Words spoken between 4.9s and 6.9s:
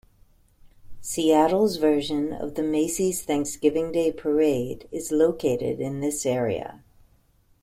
is located in this area.